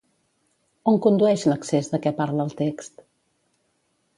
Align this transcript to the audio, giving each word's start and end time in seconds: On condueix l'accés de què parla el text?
On 0.91 0.95
condueix 1.07 1.43
l'accés 1.51 1.91
de 1.91 1.99
què 2.07 2.15
parla 2.23 2.49
el 2.49 2.57
text? 2.63 3.07